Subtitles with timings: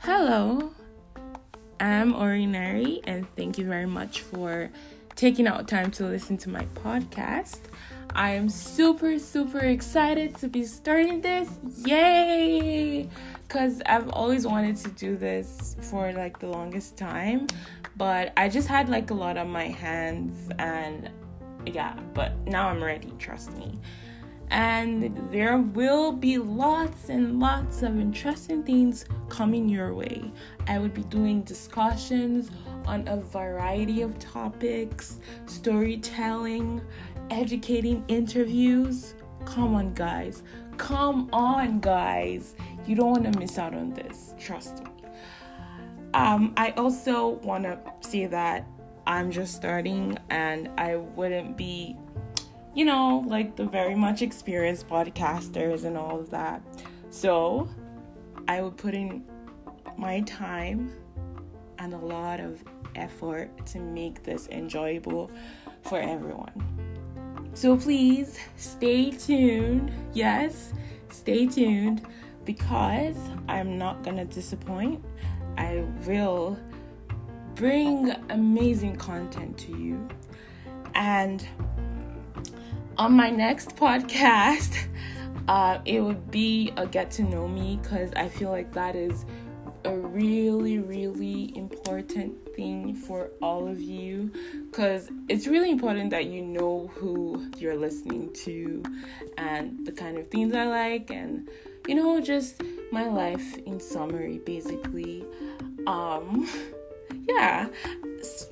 [0.00, 0.70] Hello,
[1.80, 4.68] I'm Ordinary, and thank you very much for
[5.14, 7.60] taking out time to listen to my podcast.
[8.14, 11.48] I am super, super excited to be starting this.
[11.86, 13.08] Yay!
[13.48, 17.46] Because I've always wanted to do this for like the longest time,
[17.96, 21.08] but I just had like a lot on my hands, and
[21.64, 23.80] yeah, but now I'm ready, trust me.
[24.50, 30.30] And there will be lots and lots of interesting things coming your way.
[30.66, 32.50] I would be doing discussions
[32.86, 36.80] on a variety of topics, storytelling,
[37.30, 39.14] educating interviews.
[39.44, 40.42] Come on, guys.
[40.76, 42.54] Come on, guys.
[42.86, 44.34] You don't want to miss out on this.
[44.38, 44.90] Trust me.
[46.14, 48.66] Um, I also want to say that
[49.06, 51.96] I'm just starting and I wouldn't be,
[52.76, 56.62] you know, like the very much experienced podcasters and all of that.
[57.08, 57.68] So
[58.46, 59.24] I would put in
[59.96, 60.92] my time
[61.78, 62.62] and a lot of
[62.94, 65.30] effort to make this enjoyable
[65.80, 66.52] for everyone.
[67.54, 69.90] So please stay tuned.
[70.12, 70.74] Yes,
[71.08, 72.06] stay tuned
[72.44, 73.16] because
[73.48, 75.02] I'm not gonna disappoint.
[75.56, 76.58] I will
[77.54, 80.06] bring amazing content to you.
[80.94, 81.46] And
[82.98, 84.78] on my next podcast,
[85.48, 89.24] uh, it would be a get to know me because I feel like that is
[89.84, 94.32] a really, really important thing for all of you.
[94.70, 98.82] Because it's really important that you know who you're listening to
[99.38, 101.48] and the kind of things I like and
[101.86, 105.24] you know just my life in summary basically.
[105.86, 106.48] Um
[107.28, 107.68] yeah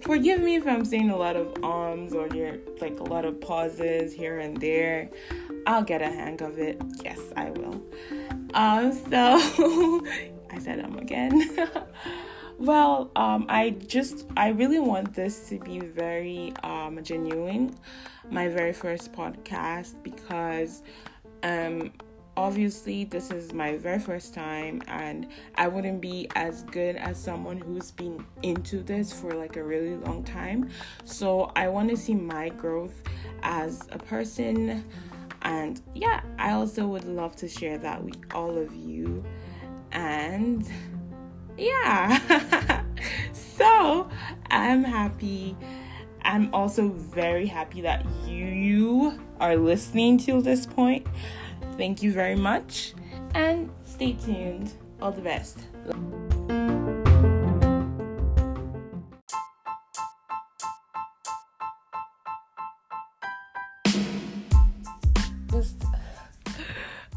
[0.00, 3.40] forgive me if i'm saying a lot of ums or you're like a lot of
[3.40, 5.08] pauses here and there.
[5.66, 6.80] I'll get a hang of it.
[7.04, 7.80] Yes i will.
[8.54, 10.02] Um so
[10.50, 11.70] I said um again.
[12.58, 17.74] well, um, I just I really want this to be very um genuine,
[18.30, 20.82] my very first podcast because
[21.42, 21.92] um
[22.36, 27.58] obviously this is my very first time and I wouldn't be as good as someone
[27.58, 30.70] who's been into this for like a really long time.
[31.04, 33.02] So I want to see my growth
[33.42, 34.84] as a person
[35.42, 39.24] and yeah, I also would love to share that with all of you
[39.92, 40.66] and
[41.58, 42.82] yeah.
[43.62, 44.08] So
[44.50, 45.56] i'm happy.
[46.24, 51.06] I'm also very happy that you are listening to this point
[51.76, 52.94] thank you very much
[53.34, 54.72] and stay tuned.
[55.00, 55.58] All the best.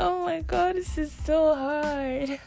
[0.00, 2.37] Oh my god this is so hard